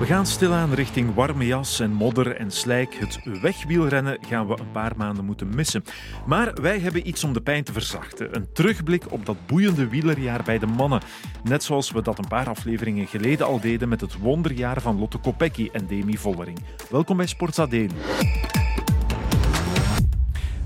[0.00, 2.94] We gaan stilaan richting warme jas en modder en slijk.
[2.94, 5.84] Het wegwielrennen gaan we een paar maanden moeten missen.
[6.26, 8.36] Maar wij hebben iets om de pijn te verzachten.
[8.36, 11.00] Een terugblik op dat boeiende wielerjaar bij de mannen.
[11.44, 15.18] Net zoals we dat een paar afleveringen geleden al deden met het wonderjaar van Lotte
[15.18, 16.58] Kopecky en Demi Vollering.
[16.90, 17.90] Welkom bij Sportsadeen.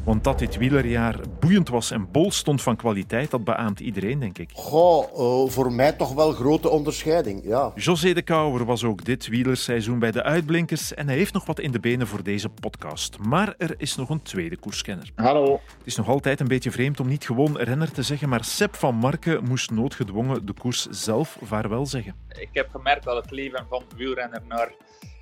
[0.04, 4.38] Want dat dit wielerjaar boeiend was en bol stond van kwaliteit, dat beaamt iedereen, denk
[4.38, 4.50] ik.
[4.52, 7.72] Goh, uh, voor mij toch wel grote onderscheiding, ja.
[7.74, 11.60] José de Kouwer was ook dit wielerseizoen bij de Uitblinkers en hij heeft nog wat
[11.60, 13.18] in de benen voor deze podcast.
[13.18, 15.10] Maar er is nog een tweede koerskenner.
[15.14, 15.52] Hallo.
[15.52, 18.74] Het is nog altijd een beetje vreemd om niet gewoon renner te zeggen, maar Sepp
[18.74, 22.14] van Marken moest noodgedwongen de koers zelf vaarwel zeggen.
[22.28, 24.72] Ik heb gemerkt dat het leven van wielrenner naar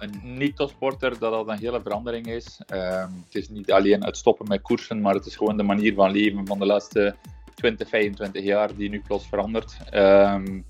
[0.02, 2.60] een niet-topsporter, dat dat een hele verandering is.
[2.74, 5.94] Uh, het is niet alleen het stoppen met koersen, maar het is gewoon de manier
[5.94, 7.14] van leven van de laatste
[7.54, 9.76] 20, 25 jaar die nu plots verandert.
[9.95, 10.64] Um,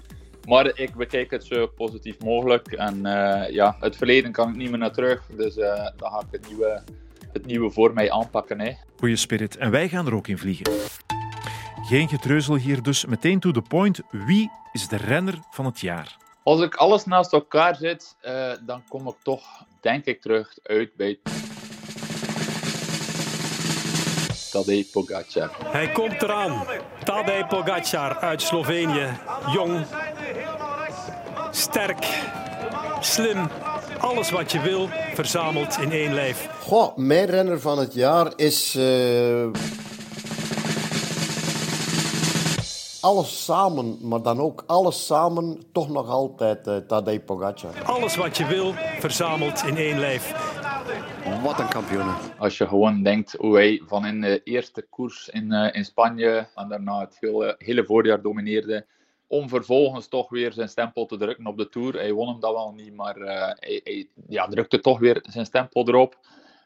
[0.48, 2.66] maar ik bekijk het zo positief mogelijk.
[2.72, 5.26] En uh, ja, het verleden kan ik niet meer naar terug.
[5.36, 6.82] Dus uh, dan ga ik het nieuwe,
[7.32, 8.60] het nieuwe voor mij aanpakken.
[8.60, 8.72] Hè.
[8.98, 9.56] Goeie spirit.
[9.56, 10.72] En wij gaan er ook in vliegen.
[11.88, 13.04] Geen getreuzel hier dus.
[13.04, 14.00] Meteen to the point.
[14.10, 16.16] Wie is de renner van het jaar?
[16.42, 20.96] Als ik alles naast elkaar zet, uh, dan kom ik toch, denk ik, terug uit
[20.96, 21.18] bij
[24.52, 25.50] Tadej Pogacar.
[25.64, 26.64] Hij komt eraan.
[27.04, 29.06] Tadej Pogacar uit Slovenië.
[29.52, 29.84] Jong,
[31.50, 32.06] sterk,
[33.00, 33.48] slim.
[33.98, 36.48] Alles wat je wil, verzameld in één lijf.
[36.60, 38.76] Goh, mijn renner van het jaar is...
[38.76, 39.46] Uh
[43.02, 47.70] alles samen, maar dan ook alles samen, toch nog altijd uh, Tadej Pogacar.
[47.84, 50.32] Alles wat je wil, verzameld in één lijf.
[51.42, 52.14] Wat een kampioen.
[52.38, 56.48] Als je gewoon denkt hoe hij van in de eerste koers in, uh, in Spanje
[56.54, 58.86] en daarna het hele, hele voorjaar domineerde,
[59.26, 61.94] om vervolgens toch weer zijn stempel te drukken op de Tour.
[61.94, 65.46] Hij won hem dat wel niet, maar uh, hij, hij ja, drukte toch weer zijn
[65.46, 66.16] stempel erop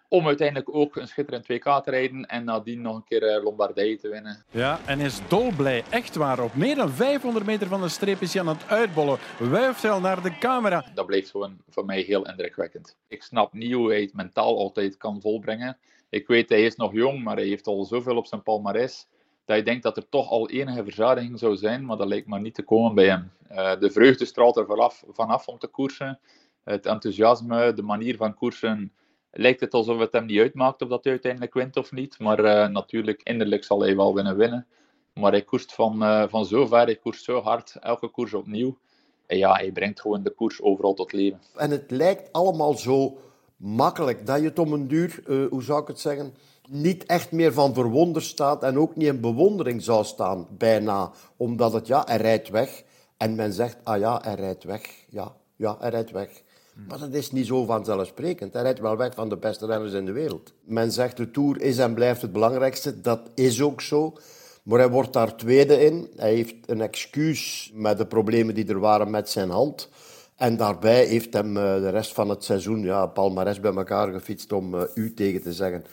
[0.08, 4.08] om uiteindelijk ook een schitterend WK te rijden en nadien nog een keer Lombardije te
[4.08, 4.44] winnen.
[4.50, 6.42] Ja, en is dolblij, echt waar.
[6.42, 9.18] Op meer dan 500 meter van de streep is hij aan het uitbollen.
[9.38, 10.84] Wuift hij al naar de camera.
[10.94, 12.96] Dat blijft gewoon voor mij heel indrukwekkend.
[13.08, 15.78] Ik snap niet hoe hij het mentaal altijd kan volbrengen.
[16.08, 19.06] Ik weet, hij is nog jong, maar hij heeft al zoveel op zijn palmarès
[19.46, 22.40] dat je denkt dat er toch al enige verzadiging zou zijn, maar dat lijkt maar
[22.40, 23.30] niet te komen bij hem.
[23.50, 26.18] Uh, de vreugde straalt er vanaf, vanaf om te koersen.
[26.64, 28.92] Het enthousiasme, de manier van koersen
[29.36, 32.18] lijkt het alsof het hem niet uitmaakt of dat hij uiteindelijk wint of niet.
[32.18, 34.66] Maar uh, natuurlijk, innerlijk zal hij wel winnen winnen.
[35.12, 38.78] Maar hij koerst van, uh, van zo ver, hij koerst zo hard, elke koers opnieuw.
[39.26, 41.40] En ja, hij brengt gewoon de koers overal tot leven.
[41.56, 43.18] En het lijkt allemaal zo
[43.56, 46.34] makkelijk dat je het om een duur, uh, hoe zou ik het zeggen,
[46.68, 51.10] niet echt meer van verwonder staat en ook niet in bewondering zou staan, bijna.
[51.36, 52.84] Omdat het, ja, hij rijdt weg.
[53.16, 55.04] En men zegt, ah ja, hij rijdt weg.
[55.08, 56.42] Ja, ja, hij rijdt weg.
[56.88, 58.52] Maar dat is niet zo vanzelfsprekend.
[58.52, 60.52] Hij rijdt wel weg van de beste renners in de wereld.
[60.64, 63.00] Men zegt de Tour is en blijft het belangrijkste.
[63.00, 64.16] Dat is ook zo.
[64.62, 66.10] Maar hij wordt daar tweede in.
[66.16, 69.88] Hij heeft een excuus met de problemen die er waren met zijn hand.
[70.36, 74.74] En daarbij heeft hem de rest van het seizoen ja, palmares bij elkaar gefietst om
[74.94, 75.84] u tegen te zeggen.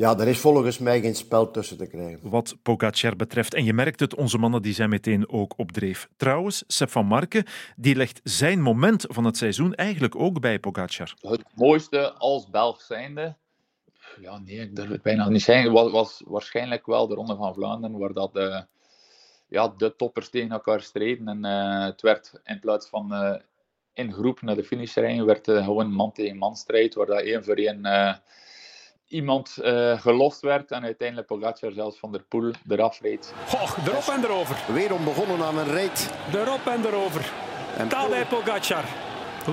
[0.00, 2.30] Ja, er is volgens mij geen spel tussen te krijgen.
[2.30, 3.54] Wat Pogacar betreft.
[3.54, 6.08] En je merkt het, onze mannen die zijn meteen ook op dreef.
[6.16, 7.44] Trouwens, Sepp van Marken
[7.76, 11.14] die legt zijn moment van het seizoen eigenlijk ook bij Pogacar.
[11.20, 13.36] Het mooiste als Belg zijnde,
[14.20, 17.54] ja nee, ik durf het bijna niet zeggen, was, was waarschijnlijk wel de Ronde van
[17.54, 18.64] Vlaanderen, waar dat de,
[19.48, 21.28] ja, de toppers tegen elkaar streden.
[21.28, 23.34] En uh, het werd in plaats van uh,
[23.92, 27.20] in groep naar de finish rijden, werd uh, gewoon man tegen man strijd, waar dat
[27.20, 27.84] één voor één
[29.10, 33.34] iemand uh, gelost werd en uiteindelijk Pogacar zelfs van der Poel eraf reed.
[33.46, 34.74] Goh, erop en erover.
[34.74, 36.10] Weer om begonnen aan een reet.
[36.34, 37.32] Erop en erover.
[37.76, 38.84] En Tadej Pogacar.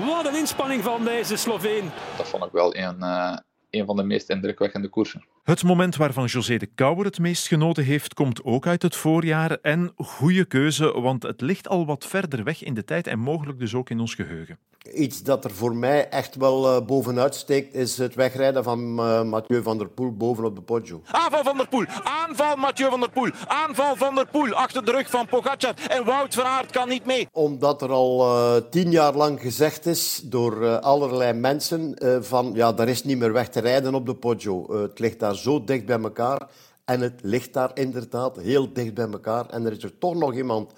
[0.06, 1.90] Wat een inspanning van deze Sloveen.
[2.16, 3.36] Dat vond ik wel een, uh,
[3.70, 5.24] een van de meest indrukwekkende koersen.
[5.44, 9.58] Het moment waarvan José de Kouwer het meest genoten heeft, komt ook uit het voorjaar.
[9.62, 13.58] En goede keuze, want het ligt al wat verder weg in de tijd en mogelijk
[13.58, 14.58] dus ook in ons geheugen.
[14.94, 19.22] Iets dat er voor mij echt wel uh, bovenuit steekt, is het wegrijden van uh,
[19.22, 21.02] Mathieu van der Poel bovenop de Poggio.
[21.10, 24.90] Aanval van der Poel, aanval Mathieu van der Poel, aanval van der Poel achter de
[24.90, 27.28] rug van Pogacar en Wout van Aert kan niet mee.
[27.32, 32.88] Omdat er al uh, tien jaar lang gezegd is door allerlei mensen van ja, daar
[32.88, 34.80] is niet meer weg te rijden op de Poggio.
[34.82, 36.48] het ligt daar zo dicht bij elkaar
[36.84, 40.34] en het ligt daar inderdaad heel dicht bij elkaar en er is er toch nog
[40.34, 40.72] iemand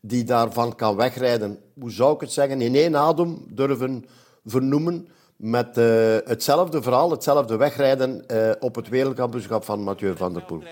[0.00, 4.04] die daarvan kan wegrijden, hoe zou ik het zeggen, in één adem durven
[4.44, 10.42] vernoemen met uh, hetzelfde verhaal, hetzelfde wegrijden uh, op het wereldkampioenschap van Mathieu van der
[10.42, 10.62] Poel.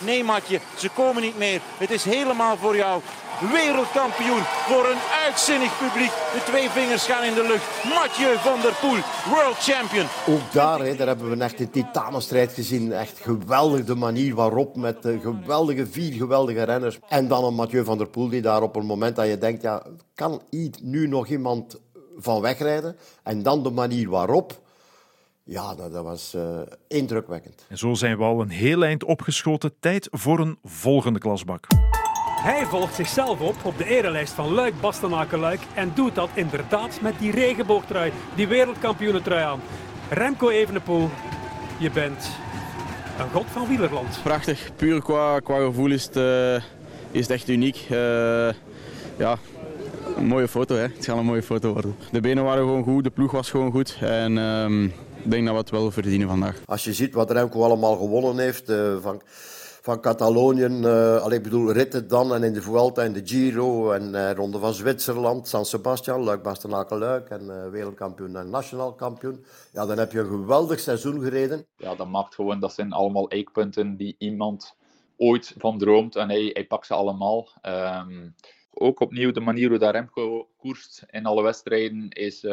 [0.00, 1.60] Nee, Matje, ze komen niet meer.
[1.78, 3.00] Het is helemaal voor jou.
[3.52, 6.10] Wereldkampioen voor een uitzinnig publiek.
[6.10, 7.84] De twee vingers gaan in de lucht.
[7.84, 8.98] Mathieu van der Poel,
[9.34, 10.06] world champion.
[10.28, 12.92] Ook daar, daar hebben we echt een titanenstrijd gezien.
[12.92, 16.98] Echt geweldig de manier waarop met de geweldige vier geweldige renners.
[17.08, 19.62] En dan een Mathieu van der Poel die daar op een moment dat je denkt,
[19.62, 19.82] ja,
[20.14, 20.42] kan
[20.82, 21.80] nu nog iemand
[22.16, 22.96] van wegrijden?
[23.22, 24.62] En dan de manier waarop.
[25.46, 27.66] Ja, dat, dat was uh, indrukwekkend.
[27.68, 29.74] En zo zijn we al een heel eind opgeschoten.
[29.80, 31.66] Tijd voor een volgende klasbak.
[32.42, 37.00] Hij volgt zichzelf op op de erelijst van Luik Bastenaken Luik en doet dat inderdaad
[37.00, 39.60] met die regenboogtrui, die wereldkampioenentrui aan.
[40.10, 41.10] Remco Evenepoel,
[41.78, 42.30] je bent
[43.18, 44.20] een god van wielerland.
[44.22, 46.54] Prachtig, puur qua, qua gevoel is het, uh,
[47.10, 47.86] is het echt uniek.
[47.90, 47.98] Uh,
[49.16, 49.38] ja,
[50.16, 50.82] een mooie foto, hè.
[50.82, 51.96] het gaat een mooie foto worden.
[52.12, 54.92] De benen waren gewoon goed, de ploeg was gewoon goed en uh, ik
[55.30, 56.60] denk dat we het wel verdienen vandaag.
[56.66, 59.22] Als je ziet wat Remco allemaal gewonnen heeft, uh, van
[59.84, 60.66] van Catalonië.
[60.66, 64.58] Uh, ik bedoel, ritten dan en in de Vuelta en de Giro en uh, Ronde
[64.58, 69.44] van Zwitserland, San Sebastian, Luik, Bastenaken, Luik en uh, wereldkampioen en nationaal kampioen.
[69.72, 71.66] Ja, dan heb je een geweldig seizoen gereden.
[71.76, 74.76] Ja, dat maakt gewoon, dat zijn allemaal eikpunten die iemand
[75.16, 77.48] ooit van droomt en hij, hij pakt ze allemaal.
[77.62, 78.34] Um,
[78.70, 82.46] ook opnieuw de manier hoe dat Remco koerst in alle wedstrijden is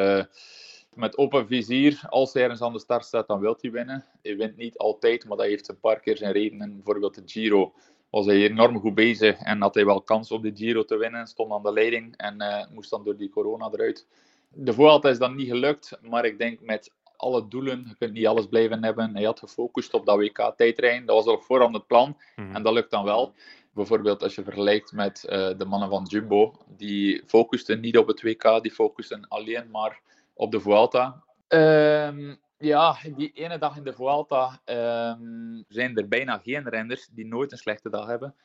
[0.95, 2.01] met open vizier.
[2.09, 4.05] Als hij ergens aan de start staat, dan wil hij winnen.
[4.21, 6.75] Hij wint niet altijd, maar dat heeft een paar keer zijn redenen.
[6.75, 7.73] Bijvoorbeeld de Giro
[8.09, 11.27] was hij enorm goed bezig en had hij wel kans op de Giro te winnen.
[11.27, 14.07] Stond aan de leiding en uh, moest dan door die corona eruit.
[14.49, 18.27] De Vuelta is dan niet gelukt, maar ik denk met alle doelen, je kunt niet
[18.27, 19.15] alles blijven hebben.
[19.15, 21.05] Hij had gefocust op dat WK-tijdrijden.
[21.05, 22.55] Dat was al voorhand het plan mm.
[22.55, 23.33] en dat lukt dan wel.
[23.73, 28.21] Bijvoorbeeld als je vergelijkt met uh, de mannen van Jumbo, die focusten niet op het
[28.21, 30.01] WK, die focusten alleen maar
[30.41, 31.23] op de Vuelta.
[31.47, 37.25] Um, ja, die ene dag in de Vuelta um, zijn er bijna geen renners die
[37.25, 38.35] nooit een slechte dag hebben.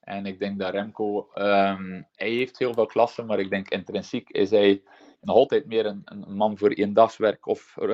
[0.00, 4.30] En ik denk dat Remco, um, hij heeft heel veel klassen, maar ik denk intrinsiek
[4.30, 4.82] is hij
[5.26, 7.88] nog altijd meer een, een man voor één dagswerk of uh,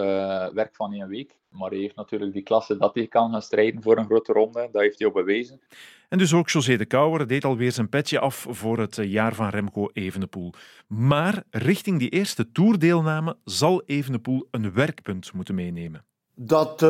[0.49, 1.37] werk van één week.
[1.49, 4.69] Maar hij heeft natuurlijk die klasse dat hij kan gaan strijden voor een grote ronde.
[4.73, 5.61] Dat heeft hij ook bewezen.
[6.09, 9.49] En dus ook José de Kouwer deed alweer zijn petje af voor het jaar van
[9.49, 10.53] Remco Evenepoel.
[10.87, 16.05] Maar richting die eerste toerdeelname zal Evenepoel een werkpunt moeten meenemen.
[16.45, 16.89] Dat uh,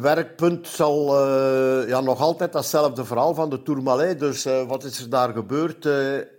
[0.00, 4.18] werkpunt zal uh, ja, nog altijd datzelfde verhaal van de Tourmalet.
[4.18, 5.88] Dus uh, wat is er daar gebeurd?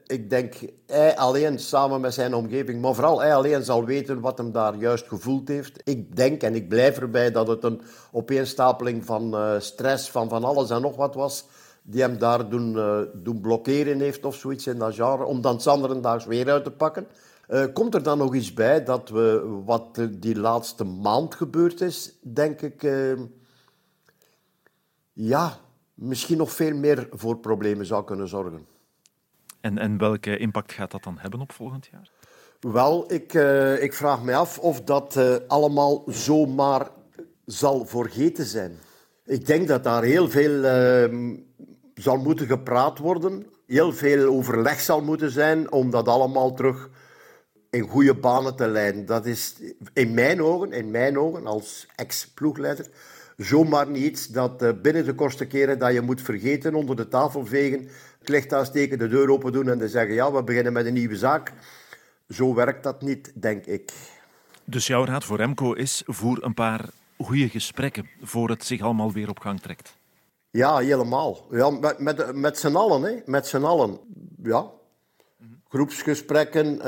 [0.06, 0.54] ik denk
[0.86, 4.76] hij alleen samen met zijn omgeving, maar vooral hij alleen zal weten wat hem daar
[4.76, 5.82] juist gevoeld heeft.
[5.84, 7.82] Ik denk en ik blijf erbij dat het een
[8.12, 11.46] opeenstapeling van stress, van van alles en nog wat was,
[11.84, 12.78] die hem daar doen,
[13.14, 17.08] doen blokkeren heeft of zoiets in dat genre, om dan Sanderendaags weer uit te pakken.
[17.50, 22.18] Uh, komt er dan nog iets bij dat we, wat die laatste maand gebeurd is,
[22.22, 23.20] denk ik, uh,
[25.14, 25.58] ja,
[25.94, 28.66] misschien nog veel meer voor problemen zou kunnen zorgen.
[29.62, 32.10] En, en welke impact gaat dat dan hebben op volgend jaar?
[32.60, 36.90] Wel, ik, uh, ik vraag me af of dat allemaal zomaar
[37.46, 38.80] zal vergeten zijn.
[39.26, 41.36] Ik denk dat daar heel veel ehm,
[41.96, 46.90] zal moeten gepraat worden, heel veel overleg zal moeten zijn om dat allemaal terug
[47.76, 49.06] in goede banen te leiden.
[49.06, 49.56] Dat is
[49.94, 52.88] in mijn ogen, in mijn ogen als ex-ploegleider,
[53.38, 57.08] zomaar niet iets dat eh, binnen de kortste keren dat je moet vergeten, onder de
[57.08, 57.88] tafel vegen,
[58.20, 60.94] het licht aansteken, de deur open doen en dan zeggen ja, we beginnen met een
[60.94, 61.54] nieuwe zaak.
[62.30, 63.92] Zo werkt dat niet, denk ik.
[64.64, 69.12] Dus jouw raad voor Remco is voer een paar goede gesprekken voor het zich allemaal
[69.12, 69.98] weer op gang trekt.
[70.52, 71.48] Ja, helemaal.
[71.52, 73.02] Ja, met met, met z'n allen.
[73.02, 73.22] Hè.
[73.26, 74.00] Met z'n allen.
[74.44, 74.72] Ja,
[75.76, 76.76] groepsgesprekken.
[76.76, 76.84] Uh,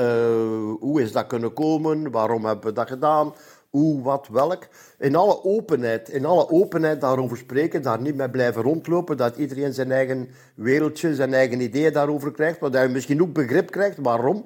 [0.80, 2.10] hoe is dat kunnen komen?
[2.10, 3.34] Waarom hebben we dat gedaan?
[3.70, 4.66] Hoe, wat, welk.
[4.98, 9.72] In alle openheid, in alle openheid daarover spreken, daar niet mee blijven rondlopen, dat iedereen
[9.72, 13.98] zijn eigen wereldje, zijn eigen ideeën daarover krijgt, maar dat je misschien ook begrip krijgt
[14.00, 14.44] waarom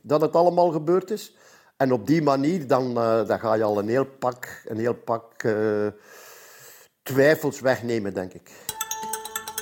[0.00, 1.36] dat het allemaal gebeurd is.
[1.76, 4.94] En op die manier, dan, uh, dan ga je al een heel pak, een heel
[4.94, 5.86] pak uh,
[7.02, 8.50] twijfels wegnemen, denk ik.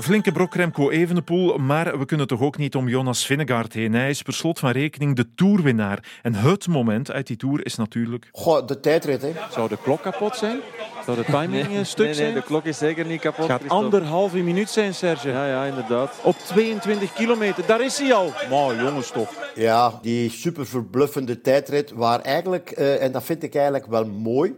[0.03, 3.93] Flinke brok Remco Evenepoel, maar we kunnen toch ook niet om Jonas Vingegaard heen.
[3.93, 6.19] Hij is per slot van rekening de toerwinnaar.
[6.23, 8.29] En het moment uit die toer is natuurlijk...
[8.33, 9.33] Goh, de tijdrit, hè.
[9.51, 10.61] Zou de klok kapot zijn?
[11.05, 12.33] Zou de timing een stuk nee, zijn?
[12.33, 13.49] Nee, de klok is zeker niet kapot.
[13.49, 15.29] Het gaat anderhalve minuut zijn, Serge.
[15.29, 16.15] Ja, ja, inderdaad.
[16.23, 18.33] Op 22 kilometer, daar is hij al.
[18.51, 19.33] Maar jongens toch.
[19.55, 24.55] Ja, die super verbluffende tijdrit, waar eigenlijk, uh, en dat vind ik eigenlijk wel mooi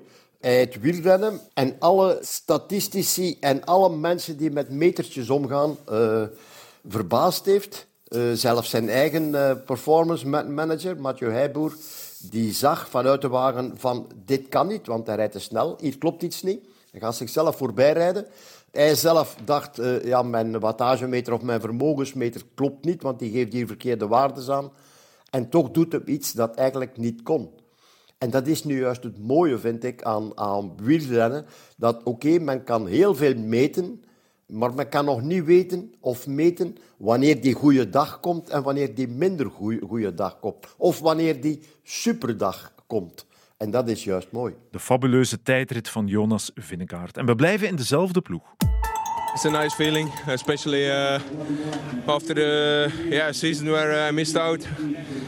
[0.51, 6.23] het wielrennen en alle statistici en alle mensen die met metertjes omgaan uh,
[6.89, 7.87] verbaasd heeft.
[8.09, 11.77] Uh, zelfs zijn eigen uh, performance manager, Mathieu Heijboer,
[12.31, 15.99] die zag vanuit de wagen van dit kan niet, want hij rijdt te snel, hier
[15.99, 16.65] klopt iets niet.
[16.91, 18.27] Hij gaat zichzelf voorbij rijden.
[18.71, 23.53] Hij zelf dacht, uh, ja, mijn wattagemeter of mijn vermogensmeter klopt niet, want die geeft
[23.53, 24.71] hier verkeerde waardes aan.
[25.31, 27.51] En toch doet hij iets dat eigenlijk niet kon.
[28.23, 31.47] En dat is nu juist het mooie, vind ik, aan, aan wielrennen.
[31.77, 34.05] Dat oké, men kan heel veel meten,
[34.47, 38.95] maar men kan nog niet weten of meten wanneer die goede dag komt en wanneer
[38.95, 39.51] die minder
[39.87, 40.57] goede dag komt.
[40.77, 43.27] Of wanneer die superdag komt.
[43.57, 44.55] En dat is juist mooi.
[44.71, 47.17] De fabuleuze tijdrit van Jonas Vingegaard.
[47.17, 48.43] En we blijven in dezelfde ploeg.
[49.35, 51.21] It's a nice feeling, especially uh,
[52.07, 54.69] after the yeah, season where I missed out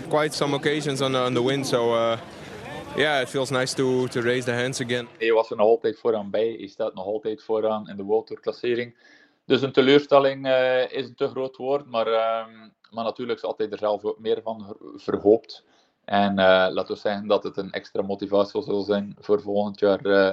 [0.09, 1.65] quite some occasions on the, on the win.
[1.65, 2.19] So uh,
[2.97, 5.09] yeah, it feels nice to, to raise the hands again.
[5.19, 6.55] Hij was er nog altijd vooraan bij.
[6.59, 8.95] Hij staat nog altijd vooraan in de World Tour klassering.
[9.45, 12.47] Dus een teleurstelling uh, is een te groot woord, maar, uh,
[12.91, 15.65] maar natuurlijk is altijd er zelf ook meer van verhoopt.
[16.05, 20.07] En uh, laten we zeggen dat het een extra motivatie zal zijn voor volgend jaar
[20.07, 20.33] uh,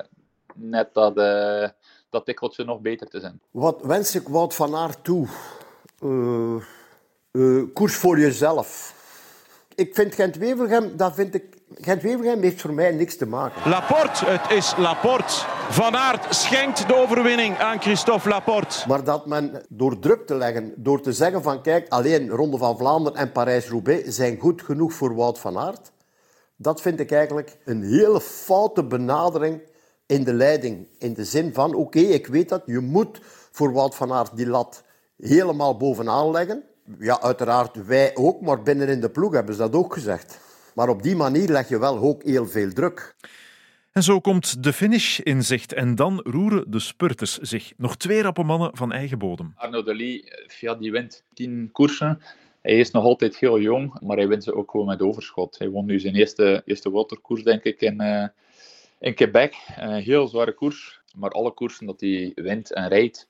[0.56, 1.68] net dat, uh,
[2.10, 3.42] dat tikkeltje nog beter te zijn.
[3.52, 5.28] Wat wens ik Wout van Aert toe?
[7.74, 9.00] koers voor jezelf.
[9.76, 13.70] Ik vind Gent-Wevelgem, dat vind ik Gent-Wevelgem heeft voor mij niks te maken.
[13.70, 15.34] Laporte, het is Laporte.
[15.70, 18.88] Van Aert schenkt de overwinning aan Christophe Laporte.
[18.88, 22.78] Maar dat men door druk te leggen, door te zeggen van kijk, alleen Ronde van
[22.78, 25.92] Vlaanderen en Parijs-Roubaix zijn goed genoeg voor Wout van Aert,
[26.56, 29.62] dat vind ik eigenlijk een hele foute benadering
[30.06, 30.88] in de leiding.
[30.98, 34.48] In de zin van, oké, ik weet dat, je moet voor Wout van Aert die
[34.48, 34.84] lat
[35.18, 36.64] helemaal bovenaan leggen.
[37.00, 40.40] Ja, uiteraard wij ook, maar binnen in de ploeg hebben ze dat ook gezegd.
[40.82, 43.16] Maar op die manier leg je wel ook heel veel druk.
[43.92, 45.74] En zo komt de finish in zicht.
[45.74, 47.74] En dan roeren de spurters zich.
[47.78, 49.54] Nog twee rappe mannen van eigen bodem.
[49.56, 50.24] Arno Delis,
[50.60, 52.22] ja, die wint tien koersen.
[52.62, 55.58] Hij is nog altijd heel jong, maar hij wint ze ook gewoon met overschot.
[55.58, 58.28] Hij won nu zijn eerste, eerste waterkoers, denk ik, in, uh,
[59.00, 59.56] in Quebec.
[59.76, 61.02] Een heel zware koers.
[61.16, 63.28] Maar alle koersen dat hij wint en rijdt,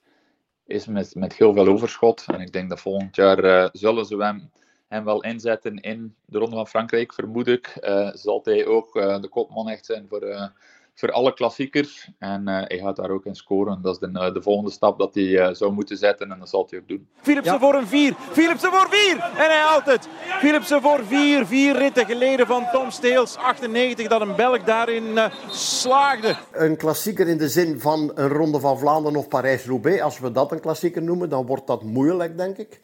[0.66, 2.24] is met, met heel veel overschot.
[2.26, 4.50] En ik denk dat volgend jaar uh, zullen ze hem
[4.92, 7.78] hem wel inzetten in de Ronde van Frankrijk, vermoed ik.
[7.80, 10.46] Uh, zal hij ook uh, de kopman echt zijn voor, uh,
[10.94, 12.10] voor alle klassiekers.
[12.18, 13.82] En hij gaat daar ook in scoren.
[13.82, 16.78] Dat is de, de volgende stap dat hij zou moeten zetten en dat zal hij
[16.78, 17.08] ook doen.
[17.20, 17.58] Philipsen ja.
[17.58, 18.14] voor een vier.
[18.30, 19.16] Philipsen voor vier.
[19.16, 20.08] En hij haalt het.
[20.38, 21.46] Philipsen voor vier.
[21.46, 23.36] Vier ritten geleden van Tom Steels.
[23.36, 25.18] 98 dat een Belg daarin
[25.50, 26.36] slaagde.
[26.52, 30.00] Een klassieker in de zin van een Ronde van Vlaanderen of Parijs-Roubaix.
[30.02, 32.80] Als we dat een klassieker noemen, dan wordt dat moeilijk, denk ik.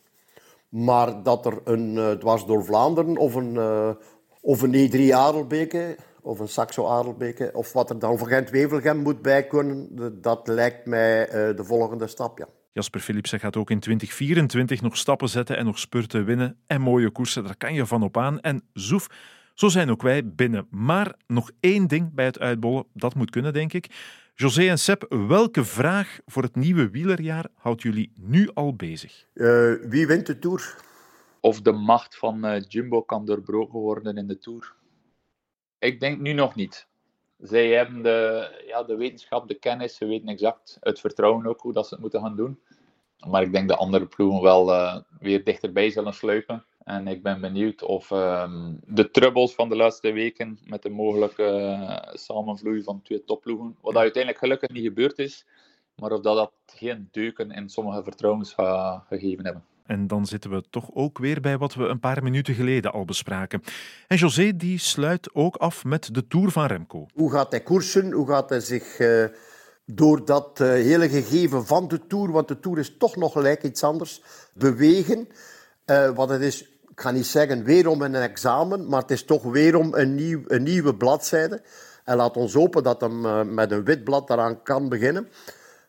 [0.69, 3.91] Maar dat er een uh, dwars door Vlaanderen of een, uh,
[4.41, 9.23] of een E3 Adelbeke of een Saxo Adelbeke of wat er dan voor Gent-Wevelgem moet
[9.23, 9.89] bij kunnen,
[10.21, 12.49] dat lijkt mij uh, de volgende stap, ja.
[12.73, 16.57] Jasper Philipsen gaat ook in 2024 nog stappen zetten en nog spurten winnen.
[16.67, 18.41] En mooie koersen, daar kan je van op aan.
[18.41, 19.07] En zoef,
[19.59, 20.67] zo zijn ook wij binnen.
[20.71, 23.87] Maar nog één ding bij het uitbollen, dat moet kunnen, denk ik.
[24.35, 29.27] José en Seb, welke vraag voor het nieuwe wielerjaar houdt jullie nu al bezig?
[29.35, 30.77] Uh, wie wint de Tour?
[31.41, 34.75] Of de macht van uh, Jumbo kan doorbroken worden in de Tour?
[35.79, 36.87] Ik denk nu nog niet.
[37.39, 41.73] Zij hebben de, ja, de wetenschap, de kennis, ze weten exact het vertrouwen ook hoe
[41.73, 42.61] dat ze het moeten gaan doen.
[43.27, 46.65] Maar ik denk dat andere ploegen wel uh, weer dichterbij zullen sluipen.
[46.89, 51.43] En ik ben benieuwd of um, de troubles van de laatste weken met de mogelijke
[51.43, 55.47] uh, samenvloei van twee topploegen, wat uiteindelijk gelukkig niet gebeurd is,
[55.95, 59.65] maar of dat, dat geen deuken in sommige vertrouwens gaat gegeven hebben.
[59.87, 63.05] En dan zitten we toch ook weer bij wat we een paar minuten geleden al
[63.05, 63.63] bespraken.
[64.07, 67.07] En José die sluit ook af met de Tour van Remco.
[67.15, 68.13] Hoe gaat hij koersen?
[68.13, 69.25] Hoe gaat hij zich uh,
[69.85, 73.63] door dat uh, hele gegeven van de Tour, want de Tour is toch nog gelijk
[73.63, 74.23] iets anders,
[74.55, 75.29] bewegen?
[75.87, 79.25] Uh, want het is ik ga niet zeggen weer om een examen, maar het is
[79.25, 81.63] toch weer om een, nieuw, een nieuwe bladzijde.
[82.05, 85.29] En laat ons hopen dat hem uh, met een wit blad daaraan kan beginnen.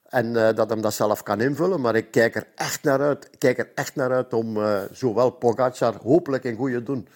[0.04, 1.82] En uh, dat hem dat zelf kan invullen.
[1.82, 5.30] Maar ik kijk er echt naar uit, kijk er echt naar uit om uh, zowel
[5.30, 7.08] Pogacar hopelijk een goede doen.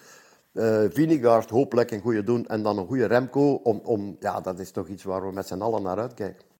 [0.52, 2.46] Uh, hopelijk een goede doen.
[2.46, 3.54] En dan een goede Remco.
[3.54, 6.53] Om, om, ja, dat is toch iets waar we met z'n allen naar uitkijken.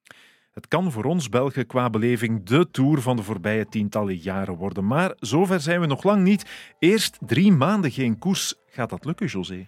[0.54, 4.86] Het kan voor ons Belgen qua beleving de tour van de voorbije tientallen jaren worden.
[4.86, 6.44] Maar zover zijn we nog lang niet.
[6.78, 8.54] Eerst drie maanden geen koers.
[8.66, 9.66] Gaat dat lukken, José?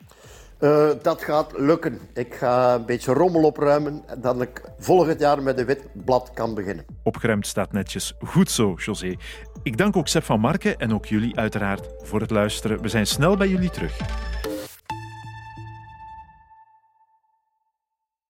[0.61, 1.99] Uh, dat gaat lukken.
[2.15, 6.55] Ik ga een beetje rommel opruimen, dat ik volgend jaar met een wit blad kan
[6.55, 6.85] beginnen.
[7.03, 8.15] Opgeruimd staat netjes.
[8.25, 9.17] Goed zo, José.
[9.63, 12.83] Ik dank ook Seb van Marken en ook jullie uiteraard voor het luisteren.
[12.83, 13.99] We zijn snel bij jullie terug.